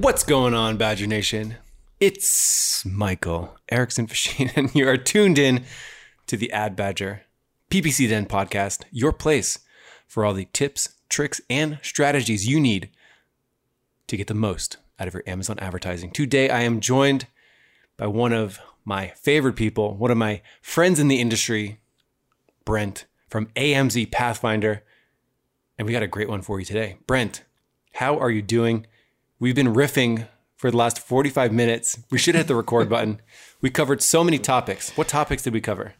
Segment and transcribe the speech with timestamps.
[0.00, 1.56] What's going on, Badger Nation?
[2.00, 5.64] It's Michael Erickson Facchin, and you are tuned in
[6.26, 7.24] to the Ad Badger
[7.70, 9.58] PPC Den podcast, your place
[10.06, 12.88] for all the tips, tricks, and strategies you need
[14.06, 16.10] to get the most out of your Amazon advertising.
[16.10, 17.26] Today, I am joined
[17.98, 21.78] by one of my favorite people, one of my friends in the industry,
[22.64, 24.82] Brent from AMZ Pathfinder.
[25.78, 26.96] And we got a great one for you today.
[27.06, 27.44] Brent,
[27.92, 28.86] how are you doing?
[29.40, 31.98] We've been riffing for the last 45 minutes.
[32.10, 33.20] We should hit the record button.
[33.60, 34.90] We covered so many topics.
[34.96, 35.94] What topics did we cover?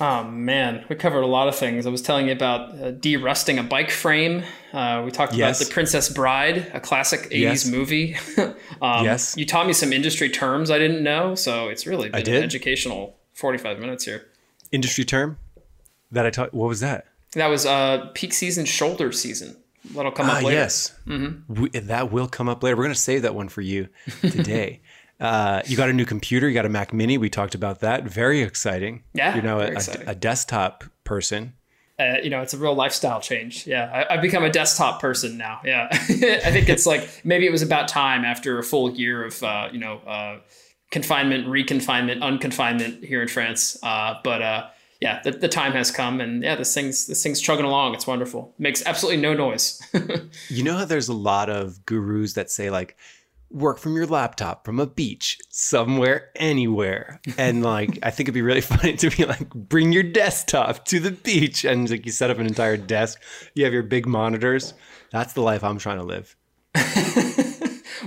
[0.00, 1.86] Oh man, we covered a lot of things.
[1.86, 4.42] I was telling you about uh, de-rusting a bike frame.
[4.72, 5.60] Uh, we talked Yes.
[5.60, 7.66] about the Princess Bride, a classic '80s Yes.
[7.66, 8.16] movie.
[8.80, 9.36] um, Yes.
[9.36, 13.16] you taught me some industry terms I didn't know, so it's really been an educational
[13.34, 14.26] 45 minutes here.
[14.72, 15.38] Industry term
[16.10, 16.54] that I taught.
[16.54, 17.06] What was that?
[17.34, 19.56] That was uh, peak season, shoulder season.
[19.94, 20.56] That'll come Ah, up later.
[20.58, 20.94] yes.
[21.06, 22.76] We, that will come up later.
[22.76, 23.88] We're going to save that one for you
[24.20, 24.80] today.
[25.20, 26.48] uh, you got a new computer.
[26.48, 27.18] You got a Mac Mini.
[27.18, 28.04] We talked about that.
[28.04, 29.02] Very exciting.
[29.12, 31.54] Yeah, You're now a, a, a desktop person.
[31.98, 33.66] uh, you know, it's a real lifestyle change.
[33.66, 35.60] Yeah, I, I've become a desktop person now.
[35.64, 35.96] Yeah, I
[36.50, 39.78] think it's like maybe it was about time after a full year of uh, you
[39.78, 40.38] know uh,
[40.90, 43.76] confinement, reconfinement, unconfinement here in France.
[43.82, 44.66] Uh, but uh,
[45.02, 47.94] yeah, the, the time has come, and yeah, this thing's this thing's chugging along.
[47.94, 48.54] It's wonderful.
[48.56, 49.82] Makes absolutely no noise.
[50.48, 52.96] You know how there's a lot of gurus that say like
[53.50, 58.42] work from your laptop from a beach somewhere anywhere and like I think it'd be
[58.42, 62.30] really funny to be like bring your desktop to the beach and like you set
[62.30, 63.20] up an entire desk
[63.54, 64.72] you have your big monitors
[65.10, 66.34] that's the life I'm trying to live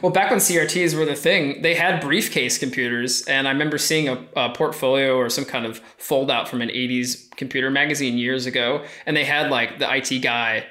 [0.06, 4.08] Well, back when CRTs were the thing, they had briefcase computers, and I remember seeing
[4.08, 8.46] a, a portfolio or some kind of fold out from an '80s computer magazine years
[8.46, 10.68] ago, and they had like the IT guy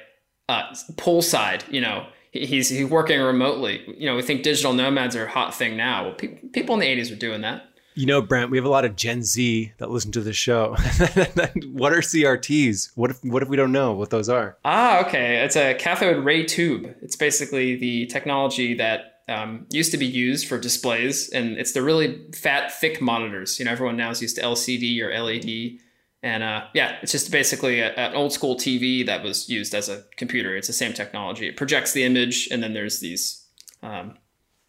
[0.47, 0.63] uh,
[0.93, 1.69] poolside.
[1.69, 3.83] You know, he's he's working remotely.
[3.97, 6.05] You know, we think digital nomads are a hot thing now.
[6.05, 7.65] Well, pe- people in the '80s were doing that.
[7.95, 10.75] you know Brent we have a lot of Gen Z that listen to the show
[11.73, 15.43] what are CRTs what if what if we don't know what those are Ah, okay.
[15.43, 16.95] It's a cathode ray tube.
[17.01, 21.81] It's basically the technology that um, used to be used for displays, and it's the
[21.81, 23.59] really fat, thick monitors.
[23.59, 25.79] You know, everyone now is used to LCD or LED,
[26.21, 29.89] and uh, yeah, it's just basically a, an old school TV that was used as
[29.89, 30.55] a computer.
[30.55, 31.47] It's the same technology.
[31.47, 33.45] It projects the image, and then there's these.
[33.81, 34.17] Um,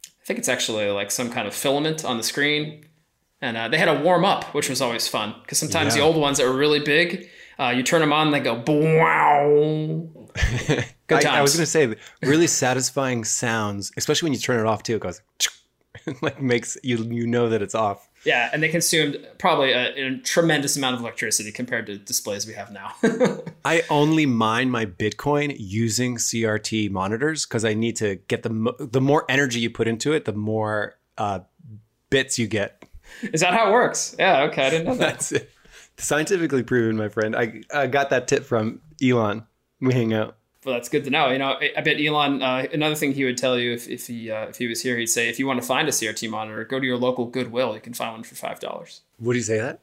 [0.06, 2.84] I think it's actually like some kind of filament on the screen.
[3.40, 6.16] And uh, they had a warm up, which was always fun because sometimes the old
[6.16, 7.28] ones that were really big,
[7.58, 10.08] uh, you turn them on, they go wow.
[11.06, 14.66] Good I, I was going to say really satisfying sounds, especially when you turn it
[14.66, 14.96] off too.
[14.96, 15.20] It goes
[16.22, 18.08] like makes you you know that it's off.
[18.24, 22.54] Yeah, and they consumed probably a, a tremendous amount of electricity compared to displays we
[22.54, 22.92] have now.
[23.64, 28.76] I only mine my Bitcoin using CRT monitors because I need to get the mo-
[28.78, 31.40] the more energy you put into it, the more uh,
[32.10, 32.84] bits you get.
[33.22, 34.16] Is that how it works?
[34.18, 35.12] Yeah, okay, I didn't know that.
[35.12, 35.50] That's it.
[35.98, 37.36] Scientifically proven, my friend.
[37.36, 39.46] I, I got that tip from Elon.
[39.80, 40.36] We hang out.
[40.66, 41.28] Well, that's good to know.
[41.30, 42.42] You know, I- I bet Elon.
[42.42, 44.98] Uh, another thing he would tell you if, if he uh, if he was here,
[44.98, 47.72] he'd say, if you want to find a CRT monitor, go to your local Goodwill.
[47.74, 49.02] You can find one for five dollars.
[49.20, 49.78] Would he say that?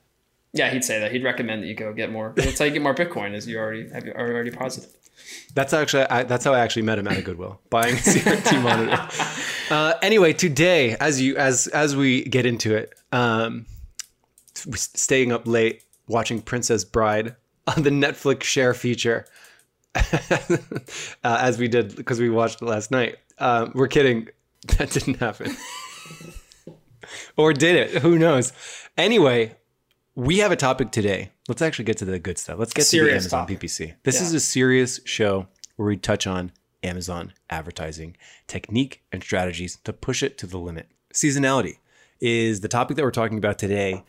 [0.51, 1.13] Yeah, he'd say that.
[1.13, 2.33] He'd recommend that you go get more.
[2.35, 4.91] That's how you get more Bitcoin, as you already have you already positive.
[5.55, 8.61] That's actually I, that's how I actually met him at a Goodwill, buying a CRT
[9.69, 9.73] monitor.
[9.73, 13.67] Uh, anyway, today, as you as as we get into it, um,
[14.53, 17.35] staying up late watching Princess Bride
[17.67, 19.25] on the Netflix share feature,
[19.95, 20.57] uh,
[21.23, 23.17] as we did because we watched it last night.
[23.39, 24.27] Um, we're kidding,
[24.77, 25.55] that didn't happen,
[27.37, 28.01] or did it?
[28.01, 28.53] Who knows?
[28.97, 29.55] Anyway,
[30.15, 31.31] we have a topic today.
[31.47, 32.57] Let's actually get to the good stuff.
[32.59, 33.59] Let's get Serious to the Amazon topic.
[33.69, 33.93] PPC.
[34.03, 34.27] This Yeah.
[34.27, 36.51] is a serious show where we touch on
[36.83, 38.15] Amazon advertising
[38.47, 40.87] technique and strategies to push it to the limit.
[41.13, 41.77] Seasonality.
[42.25, 44.01] is the topic that we're talking about today.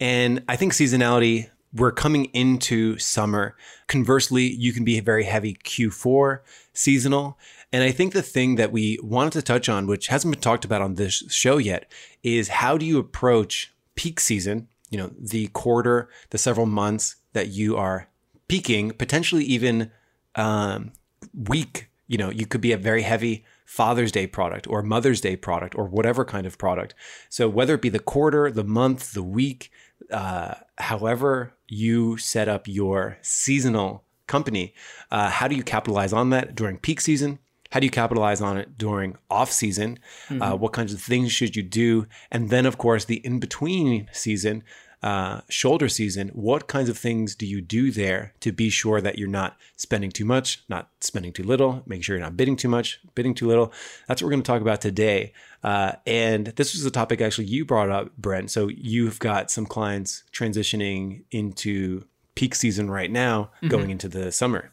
[0.00, 3.56] And I think seasonality, we're coming into summer.
[3.86, 6.40] Conversely, you can be very heavy Q4
[6.72, 7.38] seasonal.
[7.72, 10.64] And I think the thing that we wanted to touch on, which hasn't been talked
[10.64, 11.90] about on this show yet,
[12.22, 17.48] is how do you approach peak season, you know, the quarter, the several months that
[17.48, 18.08] you are
[18.48, 19.90] peaking, potentially even
[20.36, 20.92] um,
[21.34, 21.90] week.
[22.06, 25.76] You know, you could be a very heavy Father's Day product or Mother's Day product
[25.76, 26.94] or whatever kind of product.
[27.28, 29.70] So whether it be the quarter, the month, the week,
[30.10, 34.74] uh, however you set up your seasonal company,
[35.10, 37.38] uh, how do you capitalize on that during peak season?
[37.70, 39.98] How do you capitalize on it during off season?
[40.42, 42.06] Uh, what kinds of things should you do?
[42.30, 44.64] And then, of course, the in between season,
[45.02, 49.18] uh, shoulder season, what kinds of things do you do there to be sure that
[49.18, 52.68] you're not spending too much, not spending too little, making sure you're not bidding too
[52.68, 53.72] much, bidding too little?
[54.06, 55.32] That's what we're going to talk about today.
[55.62, 58.50] Uh, and this was a topic actually you brought up, Brent.
[58.50, 62.04] So you've got some clients transitioning into
[62.34, 64.70] peak season right now, going into the summer.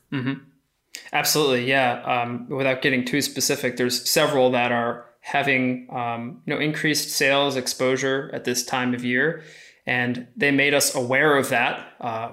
[1.13, 2.01] Absolutely, yeah.
[2.03, 7.55] Um, without getting too specific, there's several that are having um, you know increased sales
[7.55, 9.43] exposure at this time of year,
[9.85, 11.93] and they made us aware of that.
[11.99, 12.31] Uh,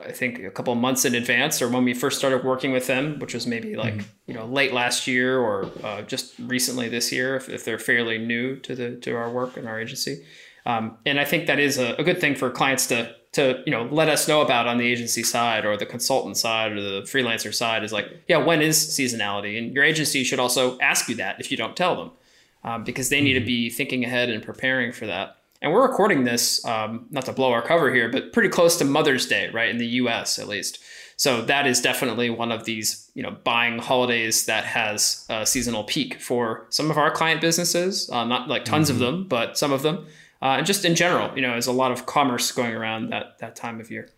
[0.00, 2.86] I think a couple of months in advance, or when we first started working with
[2.86, 7.12] them, which was maybe like you know late last year or uh, just recently this
[7.12, 10.24] year, if, if they're fairly new to the to our work and our agency.
[10.64, 13.72] Um, and I think that is a, a good thing for clients to to you
[13.72, 17.02] know let us know about on the agency side or the consultant side or the
[17.02, 21.14] freelancer side is like yeah when is seasonality and your agency should also ask you
[21.16, 22.10] that if you don't tell them
[22.64, 26.24] um, because they need to be thinking ahead and preparing for that and we're recording
[26.24, 29.70] this um, not to blow our cover here but pretty close to mother's day right
[29.70, 30.78] in the us at least
[31.16, 35.84] so that is definitely one of these you know buying holidays that has a seasonal
[35.84, 39.72] peak for some of our client businesses uh, not like tons of them but some
[39.72, 40.06] of them
[40.42, 43.38] uh, and just in general, you know, there's a lot of commerce going around that
[43.38, 44.08] that time of year.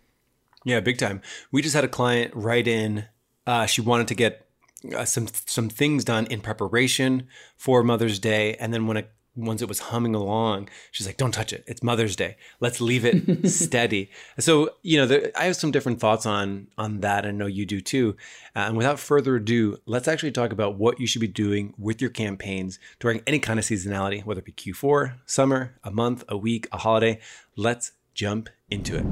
[0.65, 1.21] Yeah, big time.
[1.51, 3.05] We just had a client write in.
[3.45, 4.47] Uh, she wanted to get
[4.95, 9.61] uh, some some things done in preparation for Mother's Day, and then when it once
[9.61, 11.63] it was humming along, she's like, "Don't touch it.
[11.67, 12.37] It's Mother's Day.
[12.59, 14.09] Let's leave it steady."
[14.39, 17.25] So you know, there, I have some different thoughts on on that.
[17.25, 18.15] I know you do too.
[18.55, 22.01] Uh, and without further ado, let's actually talk about what you should be doing with
[22.01, 26.37] your campaigns during any kind of seasonality, whether it be Q4, summer, a month, a
[26.37, 27.19] week, a holiday.
[27.55, 29.05] Let's jump into it.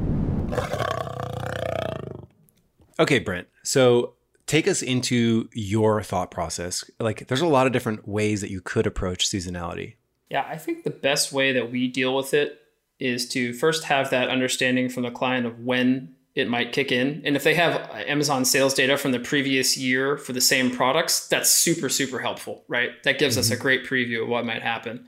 [3.00, 3.48] Okay, Brent.
[3.64, 4.14] So
[4.46, 6.84] take us into your thought process.
[7.00, 9.96] Like, there's a lot of different ways that you could approach seasonality.
[10.30, 12.60] Yeah, I think the best way that we deal with it
[13.00, 17.22] is to first have that understanding from the client of when it might kick in.
[17.26, 20.72] And if they have uh, Amazon sales data from the previous year for the same
[20.72, 22.92] products, that's super, super helpful, right?
[23.04, 23.62] That gives us a mm-hmm.
[23.62, 25.08] great preview of what might happen.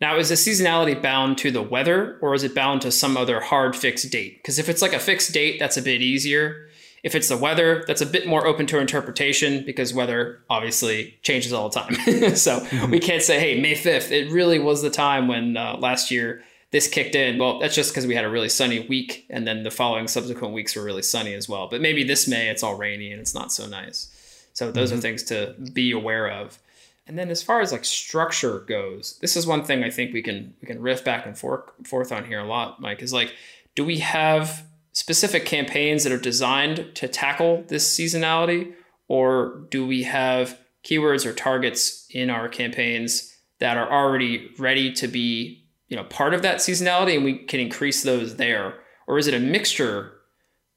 [0.00, 3.40] Now, is the seasonality bound to the weather or is it bound to some other
[3.40, 4.38] hard fixed date?
[4.38, 6.68] Because if it's like a fixed date, that's a bit easier.
[7.04, 11.52] If it's the weather, that's a bit more open to interpretation because weather obviously changes
[11.52, 12.34] all the time.
[12.36, 16.10] so we can't say, hey, May 5th, it really was the time when uh, last
[16.10, 17.38] year this kicked in.
[17.38, 20.54] Well, that's just because we had a really sunny week and then the following subsequent
[20.54, 21.68] weeks were really sunny as well.
[21.68, 24.10] But maybe this May it's all rainy and it's not so nice.
[24.54, 26.58] So those are things to be aware of.
[27.06, 30.22] And then as far as like structure goes, this is one thing I think we
[30.22, 33.34] can we can riff back and forth forth on here a lot, Mike, is like,
[33.74, 38.72] do we have specific campaigns that are designed to tackle this seasonality,
[39.08, 45.06] or do we have keywords or targets in our campaigns that are already ready to
[45.06, 48.74] be, you know, part of that seasonality and we can increase those there?
[49.06, 50.12] Or is it a mixture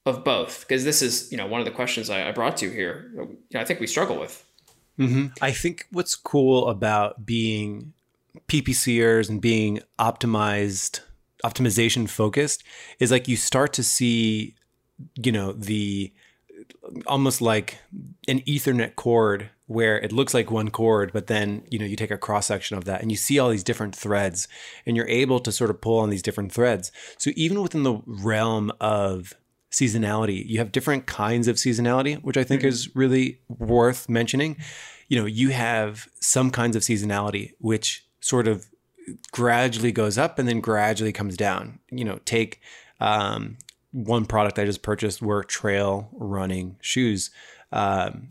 [0.05, 0.61] of both?
[0.61, 3.11] Because this is, you know, one of the questions I, I brought to you here.
[3.13, 4.43] You know, I think we struggle with.
[4.99, 5.27] Mm-hmm.
[5.41, 7.93] I think what's cool about being
[8.47, 11.01] PPCers and being optimized,
[11.43, 12.63] optimization focused
[12.99, 14.55] is like you start to see,
[15.15, 16.13] you know, the
[17.05, 17.79] almost like
[18.27, 22.11] an Ethernet cord where it looks like one cord, but then, you know, you take
[22.11, 24.47] a cross section of that and you see all these different threads
[24.85, 26.91] and you're able to sort of pull on these different threads.
[27.17, 29.33] So even within the realm of
[29.71, 32.69] seasonality, you have different kinds of seasonality, which I think mm-hmm.
[32.69, 34.57] is really worth mentioning.
[35.09, 38.67] You know, you have some kinds of seasonality which sort of
[39.31, 41.79] gradually goes up and then gradually comes down.
[41.91, 42.61] You know, take
[42.99, 43.57] um,
[43.91, 47.31] one product I just purchased were trail running shoes.
[47.71, 48.27] Um,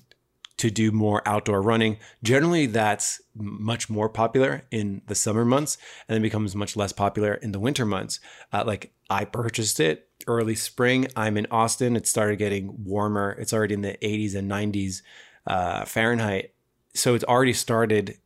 [0.56, 1.98] to do more outdoor running.
[2.22, 5.76] Generally, that's much more popular in the summer months
[6.08, 8.20] and then becomes much less popular in the winter months.
[8.52, 11.08] Uh, like I purchased it early spring.
[11.14, 11.96] I'm in Austin.
[11.96, 13.32] It started getting warmer.
[13.38, 15.02] It's already in the 80s and 90s
[15.46, 16.52] uh, Fahrenheit.
[16.94, 18.18] So it's already started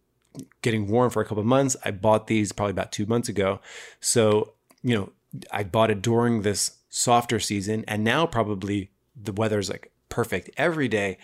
[0.62, 1.76] getting warm for a couple months.
[1.84, 3.60] I bought these probably about two months ago.
[4.00, 5.12] So, you know,
[5.50, 10.88] I bought it during this softer season and now probably the weather's like perfect every
[10.88, 11.18] day.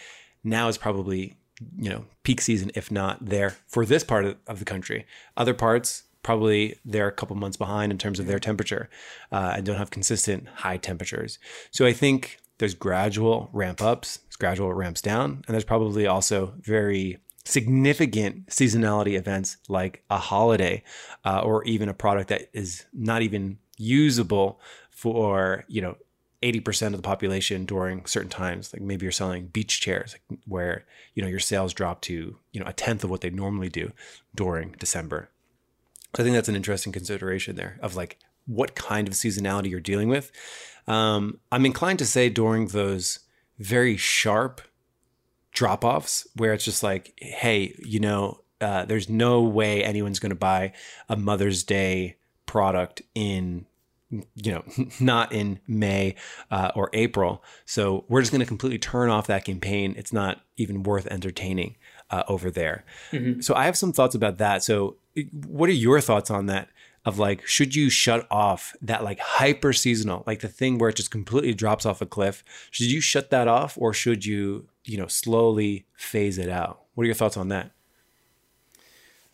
[0.45, 1.37] Now is probably,
[1.77, 5.07] you know, peak season, if not there for this part of, of the country.
[5.37, 8.89] Other parts, probably they're a couple months behind in terms of their temperature
[9.33, 11.39] uh, and don't have consistent high temperatures.
[11.71, 16.55] So I think there's gradual ramp ups, there's gradual ramps down, and there's probably also
[16.59, 20.83] very significant seasonality events like a holiday
[21.25, 24.61] uh, or even a product that is not even usable
[24.91, 25.97] for you know
[26.43, 28.73] 80% of the population during certain times.
[28.73, 30.85] Like maybe you're selling beach chairs where
[31.15, 33.93] you know your sales drop to you know a tenth of what they normally do
[34.35, 35.31] during december.
[36.15, 39.81] So i think that's an interesting consideration there of like what kind of seasonality you're
[39.81, 40.33] dealing with.
[40.89, 43.21] Um, i'm inclined to say during those
[43.59, 44.61] very sharp
[45.57, 50.31] drop offs where it's just like hey you know uh, there's no way anyone's going
[50.31, 50.73] to buy
[51.09, 53.67] a mother's day product in
[54.11, 54.65] you know
[55.01, 56.15] not in may
[56.51, 57.43] uh, or april.
[57.65, 59.95] So we're just going to completely turn off that campaign.
[59.97, 61.77] It's not even worth entertaining
[62.11, 62.85] uh, over there.
[63.11, 63.41] Mm-hmm.
[63.41, 64.63] so i have some thoughts about that.
[64.63, 64.97] So
[65.47, 66.69] what are your thoughts on that
[67.07, 70.97] of like should you shut off that like hyper seasonal like the thing where it
[70.97, 74.99] just completely drops off a cliff should you shut that off or should you you
[74.99, 77.71] know slowly phase it out what are your thoughts on that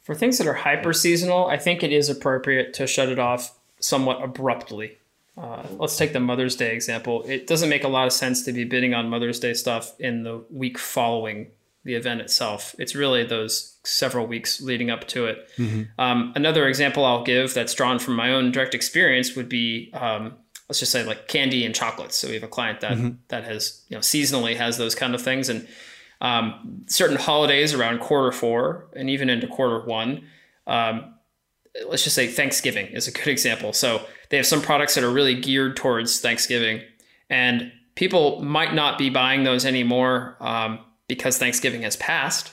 [0.02, 3.56] for things that are hyper seasonal, I think it is appropriate to shut it off
[3.78, 4.98] somewhat abruptly.
[5.38, 7.22] Uh, let's take the Mother's Day example.
[7.22, 10.24] It doesn't make a lot of sense to be bidding on Mother's Day stuff in
[10.24, 11.52] the week following
[11.84, 12.74] the event itself.
[12.78, 15.48] It's really those several weeks leading up to it.
[15.56, 16.00] Mm-hmm.
[16.00, 20.34] Um, another example I'll give that's drawn from my own direct experience would be um,
[20.68, 22.16] let's just say like candy and chocolates.
[22.16, 23.16] So we have a client that mm-hmm.
[23.28, 25.66] that has you know seasonally has those kind of things and
[26.20, 30.24] um, certain holidays around quarter four and even into quarter one.
[30.66, 31.14] Um,
[31.88, 33.72] let's just say Thanksgiving is a good example.
[33.72, 36.80] So they have some products that are really geared towards Thanksgiving,
[37.28, 40.78] and people might not be buying those anymore um,
[41.14, 42.52] because Thanksgiving has passed,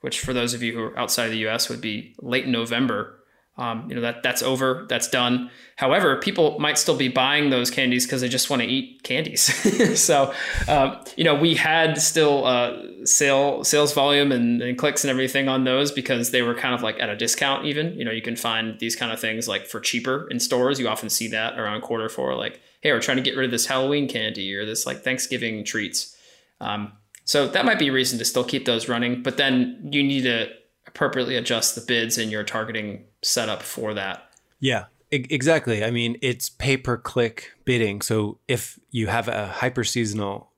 [0.00, 1.68] which for those of you who are outside of the U.S.
[1.68, 3.20] would be late November.
[3.58, 5.50] Um, you know that that's over, that's done.
[5.76, 10.00] However, people might still be buying those candies because they just want to eat candies.
[10.02, 10.34] so,
[10.68, 15.48] um, you know, we had still uh, sale sales volume and, and, clicks and everything
[15.48, 17.66] on those because they were kind of like at a discount.
[17.66, 20.80] Even you know, you can find these kind of things like for cheaper in stores.
[20.80, 23.52] You often see that around quarter four, like, hey, we're trying to get rid of
[23.52, 26.16] this Halloween candy or this like Thanksgiving treats.
[26.58, 26.92] Um,
[27.24, 30.22] so that might be a reason to still keep those running, but then you need
[30.22, 30.48] to
[30.86, 34.30] appropriately adjust the bids in your targeting setup for that.
[34.60, 35.84] Yeah, exactly.
[35.84, 38.02] I mean, it's pay per click bidding.
[38.02, 40.50] So if you have a hyper seasonal,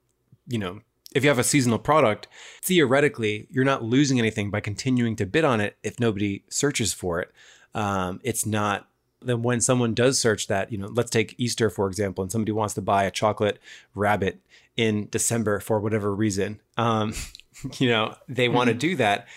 [0.47, 0.80] you know,
[1.14, 2.26] if you have a seasonal product,
[2.62, 7.21] theoretically, you're not losing anything by continuing to bid on it if nobody searches for
[7.21, 7.30] it.
[7.75, 8.88] Um, it's not
[9.23, 12.52] then when someone does search that, you know, let's take Easter for example, and somebody
[12.52, 13.59] wants to buy a chocolate
[13.94, 14.40] rabbit
[14.76, 17.14] in December for whatever reason, um,
[17.78, 18.78] you know, they want to mm-hmm.
[18.78, 19.28] do that.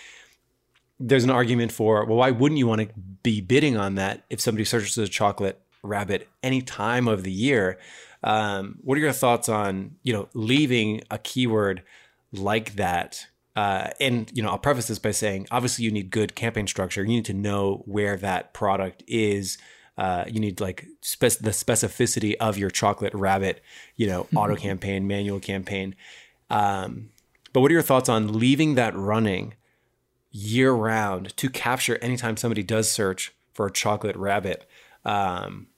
[1.00, 2.88] There's an argument for well why wouldn't you want to
[3.22, 7.78] be bidding on that if somebody searches a chocolate rabbit any time of the year?
[8.24, 11.82] Um, what are your thoughts on you know leaving a keyword
[12.32, 13.26] like that?
[13.54, 17.02] Uh, and you know i'll preface this by saying obviously you need good campaign structure.
[17.02, 19.56] You need to know where that product is
[19.98, 23.62] uh, you need like spec- the specificity of your chocolate rabbit
[23.96, 25.94] you know auto campaign manual campaign
[26.48, 27.10] um,
[27.52, 29.54] but what are your thoughts on leaving that running
[30.30, 34.68] year round to capture anytime somebody does search for a chocolate rabbit.
[35.04, 35.68] Um,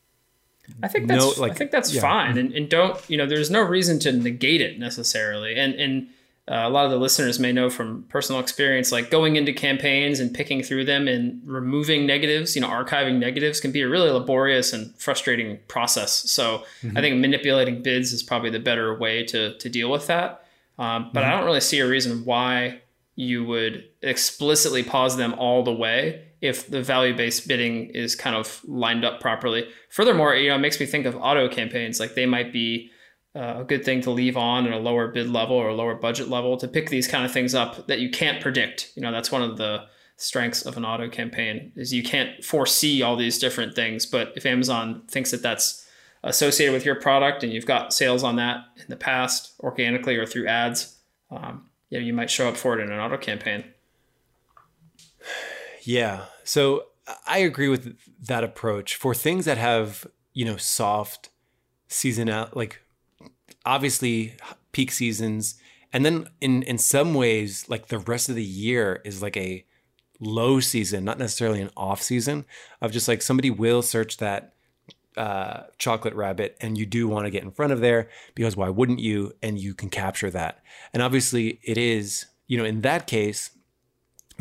[0.83, 2.01] I think that's no, like, I think that's yeah.
[2.01, 3.27] fine, and, and don't you know?
[3.27, 6.09] There's no reason to negate it necessarily, and and
[6.51, 10.19] uh, a lot of the listeners may know from personal experience, like going into campaigns
[10.19, 14.11] and picking through them and removing negatives, you know, archiving negatives can be a really
[14.11, 16.13] laborious and frustrating process.
[16.29, 16.99] So mm-hmm.
[16.99, 20.45] I think manipulating bids is probably the better way to to deal with that.
[20.77, 21.31] Um, but mm-hmm.
[21.31, 22.81] I don't really see a reason why
[23.15, 28.35] you would explicitly pause them all the way if the value based bidding is kind
[28.35, 29.69] of lined up properly.
[29.91, 32.01] Furthermore, you know, it makes me think of auto campaigns.
[32.01, 32.91] Like they might be
[33.35, 35.95] uh, a good thing to leave on at a lower bid level or a lower
[35.95, 38.93] budget level to pick these kind of things up that you can't predict.
[38.97, 39.85] You know, that's one of the
[40.17, 44.05] strengths of an auto campaign is you can't foresee all these different things.
[44.05, 45.87] But if Amazon thinks that that's
[46.23, 50.27] associated with your product and you've got sales on that in the past organically or
[50.27, 50.99] through ads,
[51.31, 53.65] um, know you might show up for it in an auto campaign.
[55.83, 56.25] Yeah.
[56.45, 56.85] So
[57.27, 57.97] I agree with
[58.27, 61.31] that approach for things that have, you know, soft
[61.89, 62.83] seasonal, like
[63.65, 64.37] obviously
[64.73, 65.57] peak seasons.
[65.93, 69.65] And then in, in some ways, like the rest of the year is like a
[70.21, 72.45] low season, not necessarily an off season,
[72.81, 74.55] of just like somebody will search that
[75.17, 78.69] uh, chocolate rabbit and you do want to get in front of there because why
[78.69, 79.33] wouldn't you?
[79.43, 80.63] And you can capture that.
[80.93, 83.51] And obviously, it is, you know, in that case,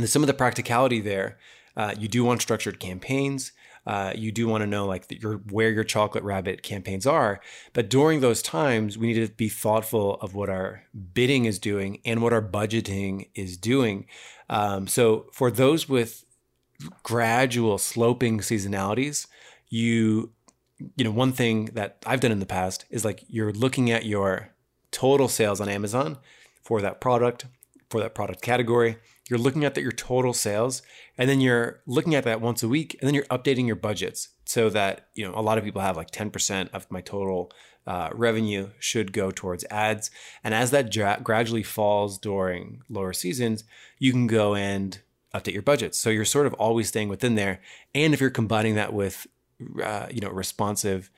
[0.06, 1.38] some of the practicality there.
[1.76, 3.52] Uh, you do want structured campaigns.
[3.86, 7.40] Uh, you do want to know like your where your chocolate rabbit campaigns are.
[7.74, 10.84] But during those times, we need to be thoughtful of what our
[11.14, 14.06] bidding is doing and what our budgeting is doing.
[14.50, 16.26] Um, so for those with
[17.04, 19.28] gradual sloping seasonalities,
[19.70, 20.32] you
[20.96, 24.06] you know one thing that I've done in the past is like you're looking at
[24.06, 24.50] your
[24.92, 26.18] total sales on Amazon
[26.64, 27.46] for that product
[27.90, 28.98] for that product category
[29.30, 30.82] you're looking at that your total sales
[31.18, 34.30] and then you're looking at that once a week and then you're updating your budgets
[34.46, 37.52] so that you know a lot of people have like 10% of my total
[37.88, 40.12] uh, revenue should go towards ads.
[40.44, 43.64] And as that dra- gradually falls during lower seasons
[44.00, 45.00] you can go and
[45.34, 45.98] update your budgets.
[45.98, 47.62] So you're sort of always staying within there.
[47.94, 49.28] And if you're combining that with
[49.84, 51.10] uh, you know responsive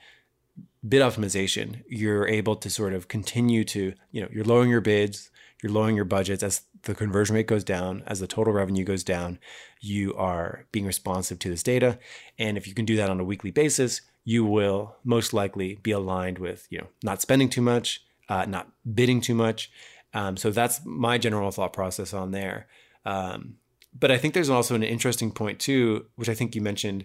[0.86, 5.30] bid optimization you're able to sort of continue to you know you're lowering your bids
[5.62, 9.04] you're lowering your budgets as the conversion rate goes down, as the total revenue goes
[9.04, 9.38] down,
[9.80, 11.98] you are being responsive to this data.
[12.38, 15.90] And if you can do that on a weekly basis, you will most likely be
[15.90, 19.70] aligned with, you know, not spending too much, uh, not bidding too much.
[20.14, 22.66] Um, so that's my general thought process on there.
[23.04, 23.56] Um,
[23.98, 27.04] but I think there's also an interesting point too, which I think you mentioned,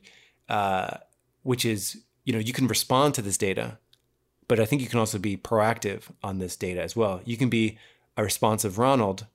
[0.49, 0.97] uh,
[1.43, 3.79] which is, you know, you can respond to this data,
[4.47, 7.21] but I think you can also be proactive on this data as well.
[7.25, 7.77] You can be
[8.15, 9.27] a responsive Ronald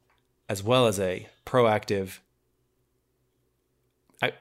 [0.49, 2.19] as well as a proactive
[4.23, 4.33] I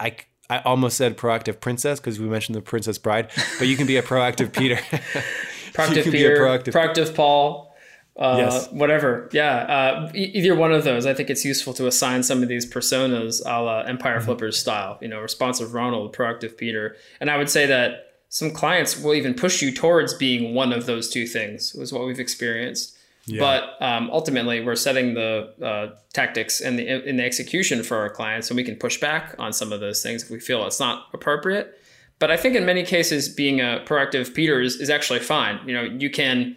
[0.00, 0.16] I
[0.50, 3.96] I almost said proactive princess because we mentioned the princess bride, but you can be
[3.96, 4.76] a proactive Peter.
[5.72, 6.72] proactive Peter, proactive.
[6.72, 7.74] proactive Paul,
[8.16, 8.72] uh, yes.
[8.72, 9.28] whatever.
[9.32, 11.04] Yeah, uh, either one of those.
[11.04, 14.24] I think it's useful to assign some of these personas a la Empire mm-hmm.
[14.24, 14.98] Flippers style.
[15.02, 19.34] You know, responsive Ronald, proactive Peter, and I would say that some clients will even
[19.34, 21.74] push you towards being one of those two things.
[21.74, 22.97] Was what we've experienced.
[23.28, 23.40] Yeah.
[23.40, 28.08] But um, ultimately, we're setting the uh, tactics and the in the execution for our
[28.08, 30.80] clients, and we can push back on some of those things if we feel it's
[30.80, 31.78] not appropriate.
[32.18, 35.60] But I think in many cases, being a proactive Peter is, is actually fine.
[35.66, 36.56] You know, you can.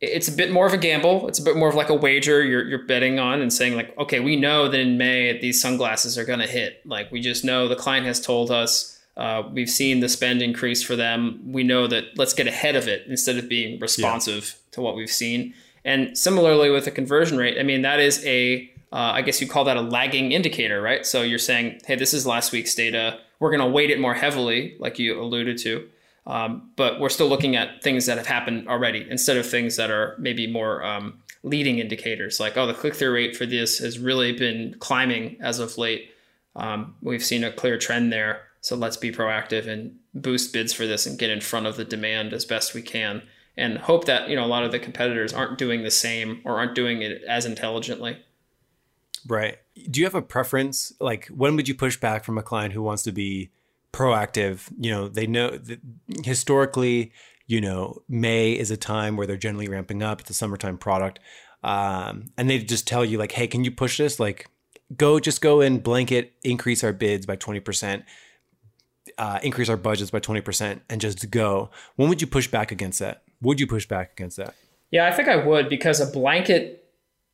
[0.00, 1.28] It's a bit more of a gamble.
[1.28, 3.96] It's a bit more of like a wager you're, you're betting on and saying like,
[3.96, 6.84] okay, we know that in May these sunglasses are going to hit.
[6.84, 8.98] Like we just know the client has told us.
[9.16, 11.40] Uh, we've seen the spend increase for them.
[11.52, 14.74] We know that let's get ahead of it instead of being responsive yeah.
[14.74, 15.54] to what we've seen.
[15.84, 19.48] And similarly with the conversion rate, I mean, that is a, uh, I guess you
[19.48, 21.04] call that a lagging indicator, right?
[21.04, 23.18] So you're saying, hey, this is last week's data.
[23.40, 25.88] We're going to weight it more heavily, like you alluded to.
[26.24, 29.90] Um, but we're still looking at things that have happened already instead of things that
[29.90, 33.98] are maybe more um, leading indicators, like, oh, the click through rate for this has
[33.98, 36.12] really been climbing as of late.
[36.54, 38.42] Um, we've seen a clear trend there.
[38.60, 41.84] So let's be proactive and boost bids for this and get in front of the
[41.84, 43.22] demand as best we can
[43.56, 46.58] and hope that you know a lot of the competitors aren't doing the same or
[46.58, 48.18] aren't doing it as intelligently.
[49.26, 49.58] Right.
[49.90, 50.92] Do you have a preference?
[51.00, 53.50] Like when would you push back from a client who wants to be
[53.92, 54.72] proactive?
[54.78, 55.58] You know they know
[56.24, 57.12] historically
[57.46, 60.20] you know may is a time where they're generally ramping up.
[60.20, 61.18] It's a summertime product.
[61.62, 64.18] Um, and they just tell you like hey can you push this?
[64.18, 64.48] Like
[64.96, 68.02] go just go and blanket increase our bids by 20%
[69.18, 71.70] uh, increase our budgets by 20% and just go.
[71.96, 74.54] When would you push back against that would you push back against that?
[74.90, 76.82] Yeah, I think I would because a blanket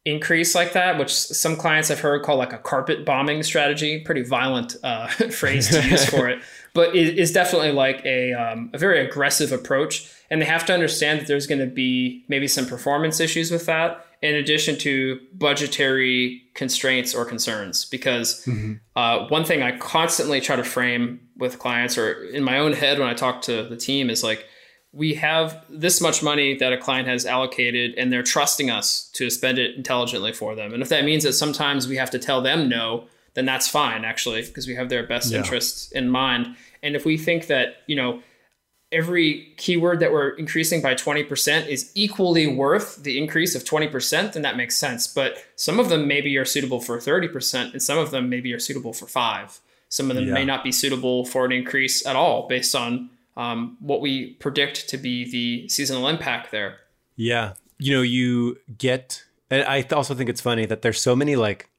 [0.04, 4.22] increase like that, which some clients I've heard called like a carpet bombing strategy, pretty
[4.22, 6.40] violent uh, phrase to use for it,
[6.74, 10.10] but it is definitely like a, um, a very aggressive approach.
[10.30, 13.66] And they have to understand that there's going to be maybe some performance issues with
[13.66, 17.84] that, in addition to budgetary constraints or concerns.
[17.86, 18.74] Because mm-hmm.
[18.94, 22.98] uh, one thing I constantly try to frame with clients or in my own head
[22.98, 24.46] when I talk to the team is like,
[24.92, 29.28] we have this much money that a client has allocated and they're trusting us to
[29.28, 30.72] spend it intelligently for them.
[30.72, 34.04] And if that means that sometimes we have to tell them no, then that's fine
[34.04, 35.38] actually because we have their best yeah.
[35.38, 36.56] interests in mind.
[36.82, 38.22] And if we think that, you know,
[38.90, 44.42] every keyword that we're increasing by 20% is equally worth the increase of 20%, then
[44.42, 45.06] that makes sense.
[45.06, 48.58] But some of them maybe are suitable for 30% and some of them maybe are
[48.58, 49.60] suitable for 5.
[49.90, 50.34] Some of them yeah.
[50.34, 54.88] may not be suitable for an increase at all based on um, what we predict
[54.90, 56.80] to be the seasonal impact there.
[57.16, 57.54] Yeah.
[57.78, 61.70] You know, you get, and I also think it's funny that there's so many like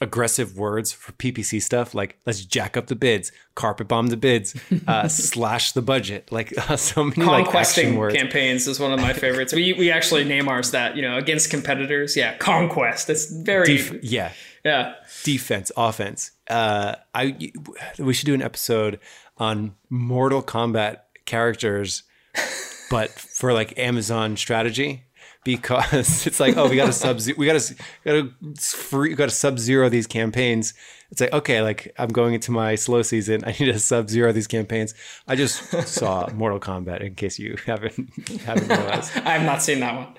[0.00, 4.56] aggressive words for PPC stuff, like let's jack up the bids, carpet bomb the bids,
[4.88, 6.32] uh, slash the budget.
[6.32, 9.52] Like uh, so many conquesting like, campaigns is one of my favorites.
[9.52, 12.16] we we actually name ours that you know against competitors.
[12.16, 13.10] Yeah, conquest.
[13.10, 14.32] It's very Def- yeah
[14.64, 16.32] yeah defense offense.
[16.48, 17.52] Uh, I
[17.98, 19.00] we should do an episode
[19.38, 22.02] on Mortal Kombat characters,
[22.90, 25.04] but for like Amazon strategy
[25.44, 29.28] because it's like, oh, we got to sub, we got to, got to free, got
[29.28, 30.72] to sub zero these campaigns.
[31.10, 33.42] It's like, okay, like I'm going into my slow season.
[33.44, 34.94] I need to sub zero these campaigns.
[35.28, 37.00] I just saw Mortal Kombat.
[37.02, 40.14] In case you haven't haven't realized, I have not seen that one.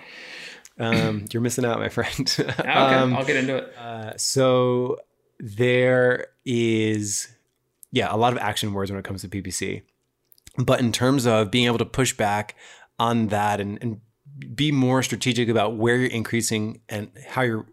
[0.80, 2.36] um, you're missing out, my friend.
[2.40, 3.78] Okay, Um, I'll get into it.
[3.78, 5.00] uh, so
[5.40, 7.28] there is,
[7.92, 9.84] yeah, a lot of action words when it comes to PPC.
[10.58, 12.56] But in terms of being able to push back
[12.98, 14.02] on that and, and
[14.56, 17.66] be more strategic about where you're increasing and how you're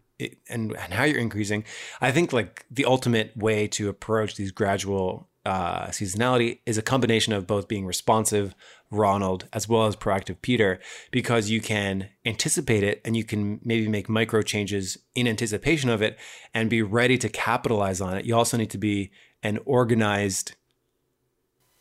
[0.48, 1.64] and, and how you're increasing,
[2.00, 7.32] I think like the ultimate way to approach these gradual uh, seasonality is a combination
[7.32, 8.54] of both being responsive,
[8.90, 10.78] Ronald, as well as proactive Peter,
[11.10, 16.02] because you can anticipate it and you can maybe make micro changes in anticipation of
[16.02, 16.18] it
[16.54, 18.24] and be ready to capitalize on it.
[18.24, 19.10] You also need to be
[19.42, 20.54] an organized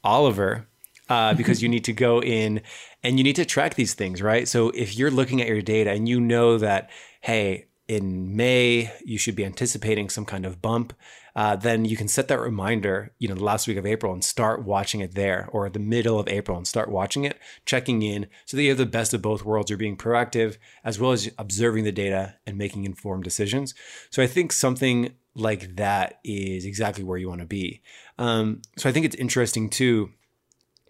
[0.04, 0.68] Oliver
[1.10, 2.62] uh, because you need to go in
[3.04, 4.48] and you need to track these things, right?
[4.48, 6.90] So if you're looking at your data and you know that,
[7.22, 10.94] hey, in May, you should be anticipating some kind of bump,
[11.36, 14.24] uh, then you can set that reminder, you know, the last week of April and
[14.24, 18.28] start watching it there or the middle of April and start watching it, checking in
[18.46, 19.70] so that you have the best of both worlds.
[19.70, 23.74] You're being proactive as well as observing the data and making informed decisions.
[24.10, 27.82] So I think something like that is exactly where you want to be.
[28.18, 30.12] Um, so I think it's interesting too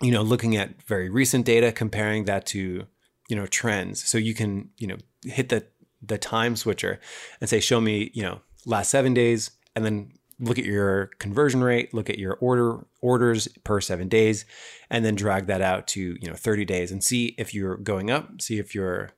[0.02, 2.86] you know, looking at very recent data, comparing that to,
[3.30, 4.04] you know, trends.
[4.08, 5.66] So you can, you know, hit the
[6.02, 7.00] the time switcher
[7.40, 11.64] and say, show me, you know, last seven days, and then look at your conversion
[11.64, 14.46] rate, look at your order orders per seven days,
[14.90, 18.12] and then drag that out to, you know, 30 days and see if you're going
[18.12, 19.12] up, see if you're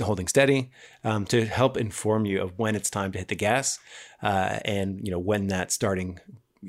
[0.00, 0.72] holding steady
[1.04, 3.78] um, to help inform you of when it's time to hit the gas
[4.22, 6.18] uh, and, you know, when that starting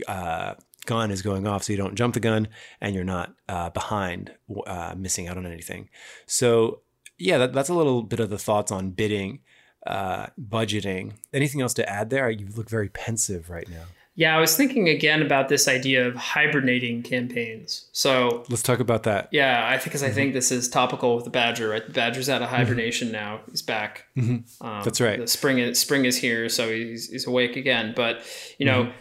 [0.08, 0.54] uh,
[0.86, 2.48] gun is going off so you don't jump the gun
[2.80, 4.32] and you're not uh, behind
[4.68, 5.90] uh, missing out on anything.
[6.28, 6.82] So
[7.18, 9.40] yeah that, that's a little bit of the thoughts on bidding
[9.86, 13.84] uh, budgeting anything else to add there you look very pensive right now
[14.18, 17.90] Yeah, I was thinking again about this idea of hibernating campaigns.
[17.92, 20.16] So let's talk about that yeah, I think because I Mm-hmm.
[20.16, 21.68] think this is topical with the Badger.
[21.70, 23.42] Right, the Badger's out of hibernation now.
[23.52, 24.06] He's back.
[24.18, 24.46] Um,
[24.86, 25.20] That's right.
[25.20, 27.94] The spring is spring is here, so he's, he's awake again.
[27.94, 28.16] But
[28.58, 28.88] you Mm-hmm.
[28.88, 28.94] know,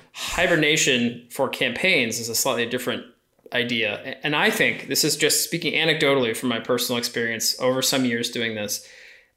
[0.45, 3.05] hibernation for campaigns is a slightly different
[3.53, 8.05] idea, and I think this is just speaking anecdotally from my personal experience over some
[8.05, 8.87] years doing this.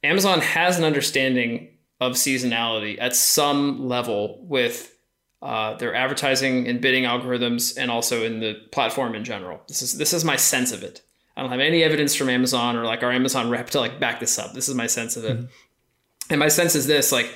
[0.03, 4.93] Amazon has an understanding of seasonality at some level with
[5.41, 9.61] uh, their advertising and bidding algorithms, and also in the platform in general.
[9.67, 11.01] This is this is my sense of it.
[11.35, 14.19] I don't have any evidence from Amazon or like our Amazon rep to like back
[14.19, 14.53] this up.
[14.53, 15.45] This is my sense of it,
[16.29, 17.31] and my sense is this: like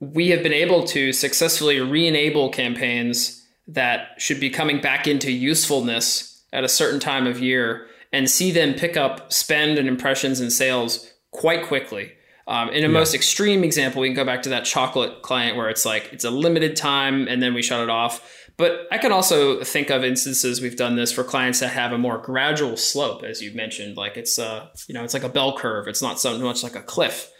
[0.00, 6.44] we have been able to successfully re-enable campaigns that should be coming back into usefulness
[6.52, 10.52] at a certain time of year, and see them pick up spend and impressions and
[10.52, 12.12] sales quite quickly.
[12.46, 15.68] Um, in a most extreme example, we can go back to that chocolate client where
[15.68, 18.48] it's like it's a limited time and then we shut it off.
[18.56, 21.98] But I can also think of instances we've done this for clients that have a
[21.98, 25.56] more gradual slope, as you mentioned, like it's a, you know it's like a bell
[25.56, 25.86] curve.
[25.86, 27.30] It's not so much like a cliff,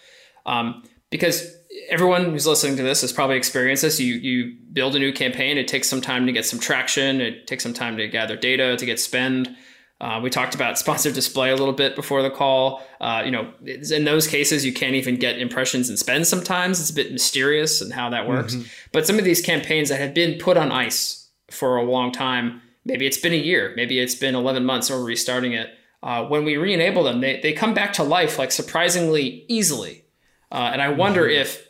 [0.47, 1.57] um, because
[1.91, 4.01] everyone who's listening to this has probably experienced this.
[4.01, 7.21] You you build a new campaign, it takes some time to get some traction.
[7.21, 9.55] It takes some time to gather data to get spend.
[10.01, 12.83] Uh, we talked about sponsored display a little bit before the call.
[13.01, 16.81] Uh, you know, in those cases, you can't even get impressions and spend sometimes.
[16.81, 18.55] It's a bit mysterious and how that works.
[18.93, 22.63] But some of these campaigns that have been put on ice for a long time,
[22.85, 25.69] maybe it's been a year, maybe it's been 11 months, or restarting it.
[26.03, 30.05] Uh, when we re-enable them, they, they come back to life like surprisingly easily.
[30.51, 31.69] Uh, and I wonder if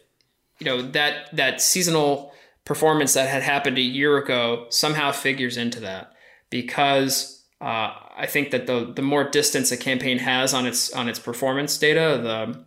[0.61, 2.33] you know that that seasonal
[2.64, 6.12] performance that had happened a year ago somehow figures into that
[6.51, 11.09] because uh, I think that the the more distance a campaign has on its on
[11.09, 12.64] its performance data, the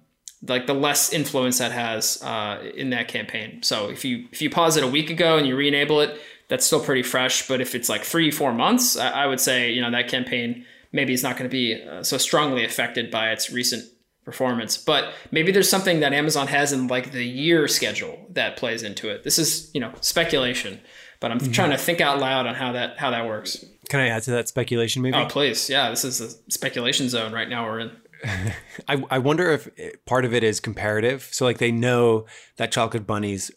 [0.51, 3.63] like the less influence that has uh, in that campaign.
[3.63, 6.65] So if you if you pause it a week ago and you re-enable it, that's
[6.65, 7.47] still pretty fresh.
[7.47, 10.65] But if it's like three four months, I, I would say you know that campaign
[10.91, 13.84] maybe is not going to be uh, so strongly affected by its recent
[14.25, 14.77] performance.
[14.77, 19.10] But maybe there's something that Amazon has in like the year schedule that plays into
[19.10, 19.23] it.
[19.23, 20.82] This is you know speculation,
[21.23, 21.53] but I'm mm-hmm.
[21.53, 23.63] trying to think out loud on how that how that works.
[23.88, 27.31] can i add to that speculation maybe Oh please, yeah, this is the speculation zone
[27.31, 27.91] right now we're in.
[28.89, 29.69] I, I wonder if
[30.05, 31.29] part of it is comparative.
[31.31, 32.25] So like they know
[32.57, 33.51] that chocolate bunnies,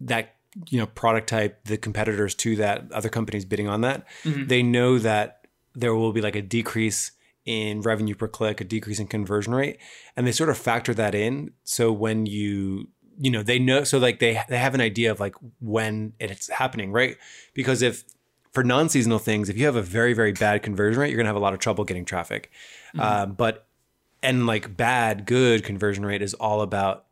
[0.00, 0.36] that
[0.70, 4.46] you know product type, the competitors to that, other companies bidding on that, mm-hmm.
[4.46, 7.10] they know that there will be like a decrease
[7.44, 9.78] in revenue per click, a decrease in conversion rate,
[10.16, 11.50] and they sort of factor that in.
[11.64, 12.90] So when you
[13.22, 16.48] you know they know so like they they have an idea of like when it's
[16.50, 17.16] happening right?
[17.54, 18.04] Because if
[18.52, 21.28] for non-seasonal things if you have a very very bad conversion rate you're going to
[21.28, 22.50] have a lot of trouble getting traffic.
[22.98, 23.66] Uh, but
[24.22, 27.06] and like bad good conversion rate is all about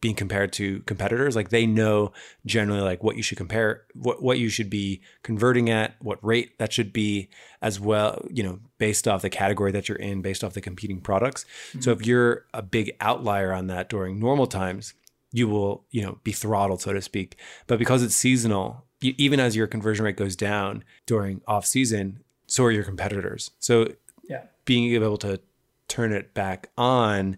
[0.00, 1.34] being compared to competitors.
[1.34, 2.12] Like they know
[2.44, 6.58] generally like what you should compare what what you should be converting at what rate
[6.58, 7.28] that should be
[7.62, 11.00] as well you know based off the category that you're in based off the competing
[11.00, 11.46] products.
[11.80, 14.94] So if you're a big outlier on that during normal times
[15.32, 17.36] you will you know be throttled so to speak.
[17.66, 22.20] But because it's seasonal you, even as your conversion rate goes down during off season
[22.46, 23.50] so are your competitors.
[23.58, 23.92] So
[24.28, 24.44] Yeah.
[24.64, 25.40] being able to
[25.88, 27.36] turn it back on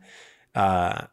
[0.54, 1.06] uh,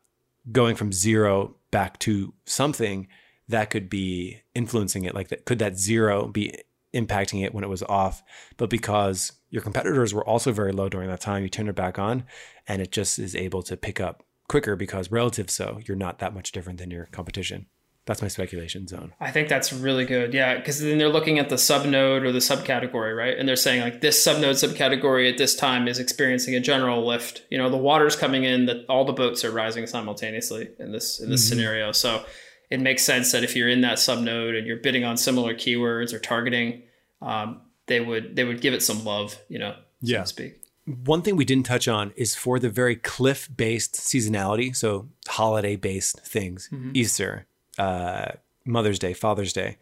[0.52, 3.08] going from zero back to something
[3.48, 5.16] that could be influencing it.
[5.16, 6.54] Like that could that zero be
[6.94, 8.24] impacting it when it was off?
[8.58, 11.98] But because your competitors were also very low during that time you turn it back
[11.98, 12.26] on
[12.68, 16.34] and it just is able to pick up quicker because relative so you're not that
[16.34, 17.65] much different than your competition
[18.05, 20.31] that's my speculation zone I think that's really good.
[20.31, 23.36] Yeah, because then they're looking at the subnode or the subcategory, right?
[23.36, 27.41] And they're saying like this subnode subcategory at this time is experiencing a general lift.
[27.49, 31.19] You know, the water's coming in, that all the boats are rising simultaneously in this
[31.19, 31.91] in this scenario.
[31.93, 32.23] So
[32.69, 36.13] it makes sense that if you're in that subnode and you're bidding on similar keywords
[36.13, 36.84] or targeting,
[37.23, 40.21] um, they would they would give it some love, you know, so Yeah.
[40.21, 40.62] to speak.
[40.86, 45.76] One thing we didn't touch on is for the very cliff based seasonality so holiday
[45.76, 47.45] based things easter
[47.78, 48.32] uh,
[48.65, 49.78] mother's day father's day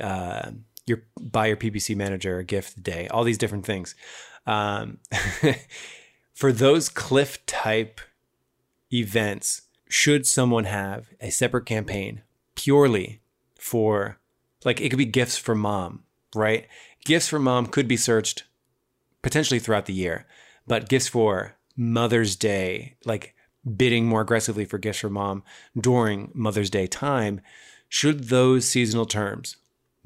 [0.00, 0.50] uh,
[0.86, 3.94] your buy your ppc manager a gift day all these different things.
[4.46, 4.98] Um,
[6.34, 8.00] for those cliff type
[8.92, 12.22] events should someone have a separate campaign
[12.54, 13.20] purely
[13.58, 14.18] for
[14.64, 16.66] like it could be gifts for mom right?
[17.04, 18.44] Gifts for mom could be searched
[19.22, 20.26] potentially throughout the year,
[20.68, 23.34] but gifts for Mother's Day, like
[23.76, 25.42] bidding more aggressively for gifts for mom
[25.78, 27.40] during Mother's Day time,
[27.88, 29.56] should those seasonal terms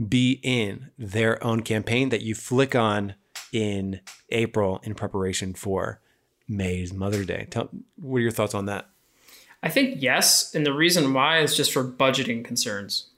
[0.08, 3.14] be in their own campaign that you flick on
[3.52, 6.00] in April in preparation for
[6.48, 7.46] May's Mother's Day?
[7.50, 8.88] Tell, what are your thoughts on that?
[9.62, 13.11] I think yes, and the reason why is just for budgeting concerns.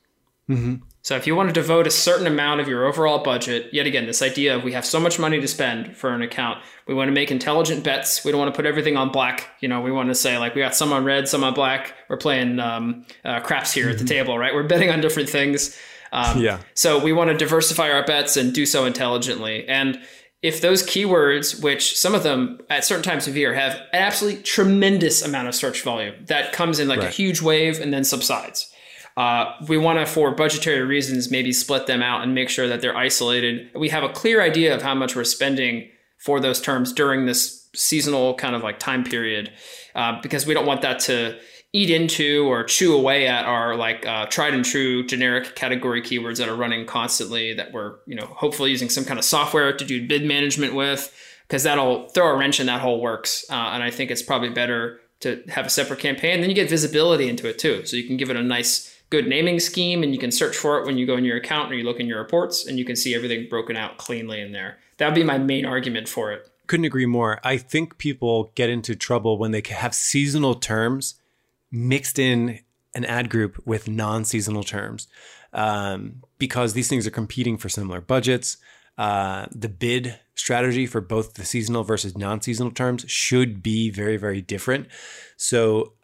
[1.03, 4.07] So if you want to devote a certain amount of your overall budget, yet again,
[4.07, 7.09] this idea of we have so much money to spend for an account, we want
[7.09, 8.25] to make intelligent bets.
[8.25, 9.51] We don't want to put everything on black.
[9.61, 11.95] You know, we want to say like we got some on red, some on black.
[12.09, 14.55] We're playing um, uh, craps here at the table, right?
[14.55, 15.79] We're betting on different things.
[16.13, 16.61] Um, Yeah.
[16.75, 19.67] So we want to diversify our bets and do so intelligently.
[19.69, 20.01] And
[20.41, 24.43] if those keywords, which some of them at certain times of year have an absolutely
[24.43, 28.71] tremendous amount of search volume that comes in like a huge wave and then subsides.
[29.17, 32.81] Uh, we want to, for budgetary reasons, maybe split them out and make sure that
[32.81, 33.71] they're isolated.
[33.75, 37.69] We have a clear idea of how much we're spending for those terms during this
[37.75, 39.53] seasonal kind of like time period,
[39.95, 41.39] uh, because we don't want that to
[41.75, 46.39] eat into or chew away at our like uh, tried and true generic category keywords
[46.39, 49.85] that are running constantly that we're you know hopefully using some kind of software to
[49.85, 51.13] do bid management with
[51.49, 54.51] because that'll throw a wrench in that whole works uh, and i think it's probably
[54.51, 58.05] better to have a separate campaign then you get visibility into it too so you
[58.05, 60.99] can give it a nice good naming scheme and you can search for it when
[60.99, 63.15] you go in your account or you look in your reports and you can see
[63.15, 66.87] everything broken out cleanly in there that would be my main argument for it Couldn't
[66.87, 67.41] agree more.
[67.45, 71.15] I think people get into trouble when they have seasonal terms
[71.71, 72.61] mixed in
[72.95, 75.09] an ad group with non-seasonal terms
[75.53, 78.57] um, because these things are competing for similar budgets.
[78.97, 84.41] Uh, the bid strategy for both the seasonal versus non-seasonal terms should be very, very
[84.41, 84.87] different.
[85.37, 85.95] So,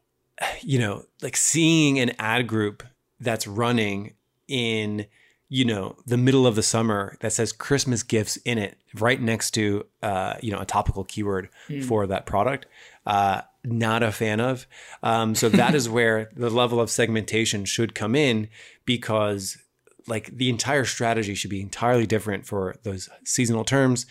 [0.60, 2.82] you know, like seeing an ad group
[3.20, 4.14] that's running
[4.48, 5.06] in
[5.48, 9.52] you know the middle of the summer that says christmas gifts in it right next
[9.52, 11.48] to uh, you know a topical keyword
[11.86, 12.66] for that product
[13.06, 14.66] uh, not a fan of.
[15.02, 18.48] Um, so that is where the level of segmentation should come in
[18.84, 19.58] because
[20.06, 24.06] like the entire strategy should be entirely different for those seasonal terms